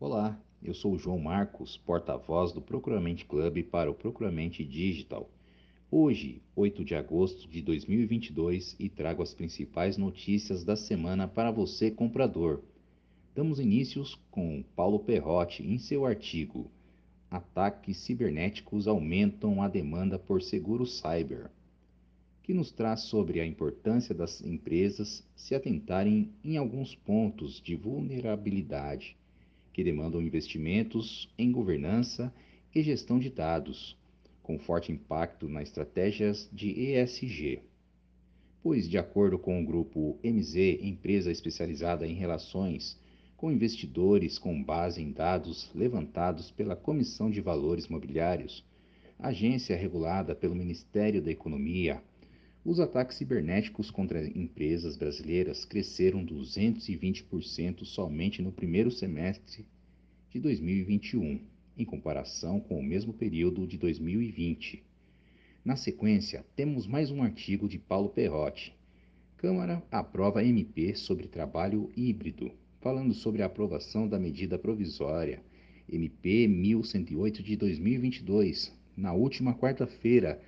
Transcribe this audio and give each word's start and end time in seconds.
Olá, 0.00 0.40
eu 0.62 0.72
sou 0.74 0.92
o 0.92 0.98
João 0.98 1.18
Marcos, 1.18 1.76
porta-voz 1.76 2.52
do 2.52 2.62
Procuramente 2.62 3.24
Club 3.24 3.64
para 3.64 3.90
o 3.90 3.94
Procuramente 3.94 4.64
Digital. 4.64 5.28
Hoje, 5.90 6.40
8 6.54 6.84
de 6.84 6.94
agosto 6.94 7.48
de 7.48 7.60
2022, 7.60 8.76
e 8.78 8.88
trago 8.88 9.24
as 9.24 9.34
principais 9.34 9.96
notícias 9.96 10.62
da 10.62 10.76
semana 10.76 11.26
para 11.26 11.50
você, 11.50 11.90
comprador. 11.90 12.62
Damos 13.34 13.58
inícios 13.58 14.14
com 14.30 14.62
Paulo 14.76 15.00
Perrotti 15.00 15.64
em 15.64 15.78
seu 15.78 16.06
artigo 16.06 16.70
Ataques 17.28 17.96
cibernéticos 17.96 18.86
aumentam 18.86 19.60
a 19.60 19.66
demanda 19.66 20.16
por 20.16 20.40
seguro 20.40 20.86
cyber, 20.86 21.50
que 22.44 22.54
nos 22.54 22.70
traz 22.70 23.00
sobre 23.00 23.40
a 23.40 23.46
importância 23.46 24.14
das 24.14 24.40
empresas 24.42 25.26
se 25.34 25.56
atentarem 25.56 26.30
em 26.44 26.56
alguns 26.56 26.94
pontos 26.94 27.60
de 27.60 27.74
vulnerabilidade 27.74 29.16
que 29.78 29.84
demandam 29.84 30.20
investimentos 30.20 31.32
em 31.38 31.52
governança 31.52 32.34
e 32.74 32.82
gestão 32.82 33.16
de 33.16 33.30
dados, 33.30 33.96
com 34.42 34.58
forte 34.58 34.90
impacto 34.90 35.48
nas 35.48 35.68
estratégias 35.68 36.50
de 36.52 36.70
ESG. 36.70 37.60
Pois, 38.60 38.90
de 38.90 38.98
acordo 38.98 39.38
com 39.38 39.62
o 39.62 39.64
grupo 39.64 40.18
MZ, 40.20 40.82
empresa 40.82 41.30
especializada 41.30 42.04
em 42.08 42.14
relações 42.14 42.98
com 43.36 43.52
investidores 43.52 44.36
com 44.36 44.60
base 44.60 45.00
em 45.00 45.12
dados 45.12 45.70
levantados 45.72 46.50
pela 46.50 46.74
Comissão 46.74 47.30
de 47.30 47.40
Valores 47.40 47.86
Mobiliários, 47.86 48.64
agência 49.16 49.76
regulada 49.76 50.34
pelo 50.34 50.56
Ministério 50.56 51.22
da 51.22 51.30
Economia, 51.30 52.02
os 52.68 52.80
ataques 52.80 53.16
cibernéticos 53.16 53.90
contra 53.90 54.28
empresas 54.38 54.94
brasileiras 54.94 55.64
cresceram 55.64 56.22
220% 56.22 57.82
somente 57.86 58.42
no 58.42 58.52
primeiro 58.52 58.90
semestre 58.90 59.64
de 60.28 60.38
2021, 60.38 61.40
em 61.78 61.84
comparação 61.86 62.60
com 62.60 62.78
o 62.78 62.82
mesmo 62.82 63.14
período 63.14 63.66
de 63.66 63.78
2020. 63.78 64.82
Na 65.64 65.76
sequência, 65.76 66.44
temos 66.54 66.86
mais 66.86 67.10
um 67.10 67.22
artigo 67.22 67.66
de 67.66 67.78
Paulo 67.78 68.10
Perrotti. 68.10 68.76
Câmara 69.38 69.82
aprova 69.90 70.44
MP 70.44 70.94
sobre 70.94 71.26
trabalho 71.26 71.90
híbrido, 71.96 72.52
falando 72.82 73.14
sobre 73.14 73.40
a 73.40 73.46
aprovação 73.46 74.06
da 74.06 74.18
medida 74.18 74.58
provisória 74.58 75.42
MP 75.90 76.46
1108 76.46 77.42
de 77.42 77.56
2022, 77.56 78.78
na 78.94 79.14
última 79.14 79.54
quarta-feira, 79.54 80.38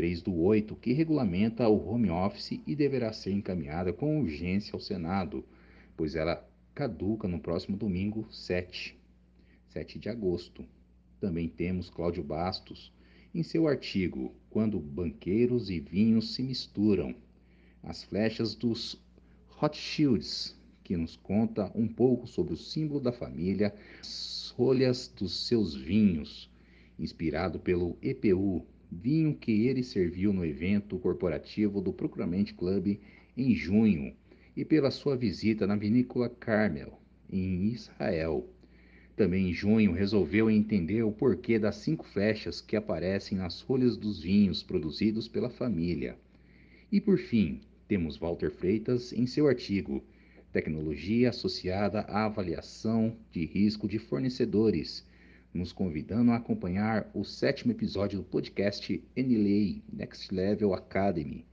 3 0.00 0.22
do 0.22 0.34
8, 0.34 0.76
que 0.76 0.94
regulamenta 0.94 1.68
o 1.68 1.86
home 1.86 2.08
office 2.08 2.58
e 2.66 2.74
deverá 2.74 3.12
ser 3.12 3.32
encaminhada 3.32 3.92
com 3.92 4.18
urgência 4.18 4.72
ao 4.72 4.80
Senado, 4.80 5.44
pois 5.94 6.14
ela 6.14 6.42
caduca 6.74 7.28
no 7.28 7.38
próximo 7.38 7.76
domingo 7.76 8.26
7, 8.30 8.98
7 9.68 9.98
de 9.98 10.08
agosto. 10.08 10.64
Também 11.20 11.50
temos 11.50 11.90
Cláudio 11.90 12.24
Bastos, 12.24 12.90
em 13.34 13.42
seu 13.42 13.68
artigo 13.68 14.34
Quando 14.48 14.80
banqueiros 14.80 15.68
e 15.68 15.78
vinhos 15.78 16.32
se 16.34 16.42
misturam, 16.42 17.14
as 17.82 18.02
flechas 18.02 18.54
dos 18.54 18.98
Rothschilds, 19.48 20.58
que 20.82 20.96
nos 20.96 21.14
conta 21.14 21.70
um 21.74 21.86
pouco 21.86 22.26
sobre 22.26 22.54
o 22.54 22.56
símbolo 22.56 23.00
da 23.00 23.12
família, 23.12 23.74
as 24.00 24.54
rolhas 24.56 25.08
dos 25.14 25.46
seus 25.46 25.74
vinhos, 25.74 26.50
inspirado 26.98 27.60
pelo 27.60 27.98
EPU, 28.00 28.64
vinho 28.90 29.34
que 29.34 29.66
ele 29.66 29.82
serviu 29.82 30.32
no 30.32 30.44
evento 30.44 30.98
corporativo 30.98 31.80
do 31.80 31.92
Procuramente 31.92 32.54
Club 32.54 32.98
em 33.36 33.54
junho 33.54 34.14
e 34.56 34.64
pela 34.64 34.90
sua 34.90 35.16
visita 35.16 35.66
na 35.66 35.76
vinícola 35.76 36.28
Carmel, 36.28 36.98
em 37.30 37.66
Israel. 37.66 38.48
Também 39.16 39.50
em 39.50 39.52
junho 39.52 39.92
resolveu 39.92 40.50
entender 40.50 41.02
o 41.02 41.12
porquê 41.12 41.58
das 41.58 41.76
cinco 41.76 42.04
flechas 42.04 42.60
que 42.60 42.74
aparecem 42.74 43.38
nas 43.38 43.60
folhas 43.60 43.96
dos 43.96 44.20
vinhos 44.20 44.62
produzidos 44.62 45.28
pela 45.28 45.50
família. 45.50 46.16
E 46.90 47.00
por 47.00 47.18
fim, 47.18 47.60
temos 47.86 48.16
Walter 48.16 48.50
Freitas 48.50 49.12
em 49.12 49.26
seu 49.26 49.46
artigo 49.46 50.02
Tecnologia 50.52 51.28
associada 51.28 52.00
à 52.00 52.24
avaliação 52.24 53.16
de 53.30 53.44
risco 53.44 53.86
de 53.86 54.00
fornecedores 54.00 55.06
nos 55.52 55.72
convidando 55.72 56.30
a 56.30 56.36
acompanhar 56.36 57.10
o 57.12 57.24
sétimo 57.24 57.72
episódio 57.72 58.18
do 58.18 58.24
podcast 58.24 59.02
NLA 59.16 59.82
Next 59.92 60.32
Level 60.32 60.72
Academy. 60.72 61.44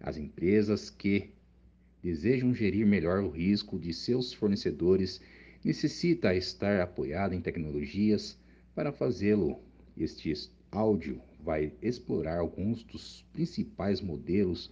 As 0.00 0.16
empresas 0.16 0.90
que 0.90 1.30
desejam 2.02 2.52
gerir 2.52 2.84
melhor 2.84 3.22
o 3.22 3.30
risco 3.30 3.78
de 3.78 3.92
seus 3.92 4.32
fornecedores 4.32 5.20
necessitam 5.64 6.32
estar 6.32 6.80
apoiada 6.80 7.34
em 7.34 7.40
tecnologias 7.40 8.36
para 8.74 8.92
fazê-lo. 8.92 9.60
Este 9.96 10.32
áudio 10.70 11.20
vai 11.40 11.72
explorar 11.80 12.38
alguns 12.38 12.82
dos 12.82 13.24
principais 13.32 14.00
modelos 14.00 14.70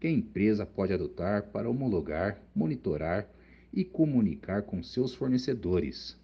que 0.00 0.06
a 0.06 0.10
empresa 0.10 0.64
pode 0.64 0.92
adotar 0.92 1.44
para 1.50 1.68
homologar, 1.68 2.42
monitorar 2.54 3.28
e 3.72 3.84
comunicar 3.84 4.62
com 4.62 4.82
seus 4.82 5.14
fornecedores. 5.14 6.20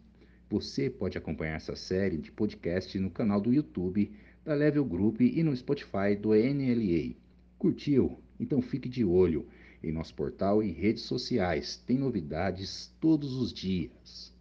Você 0.51 0.89
pode 0.89 1.19
acompanhar 1.19 1.57
essa 1.57 1.77
série 1.77 2.17
de 2.17 2.33
podcast 2.33 2.99
no 2.99 3.11
canal 3.11 3.39
do 3.39 3.53
YouTube 3.53 4.11
da 4.43 4.55
Level 4.55 4.83
Group 4.83 5.21
e 5.21 5.43
no 5.43 5.55
Spotify 5.55 6.17
do 6.19 6.31
NLA. 6.31 7.15
Curtiu? 7.59 8.19
Então 8.41 8.63
fique 8.63 8.89
de 8.89 9.05
olho 9.05 9.47
em 9.83 9.93
nosso 9.93 10.15
portal 10.15 10.63
e 10.63 10.73
redes 10.73 11.03
sociais. 11.03 11.77
Tem 11.87 11.99
novidades 11.99 12.91
todos 12.99 13.35
os 13.35 13.53
dias. 13.53 14.33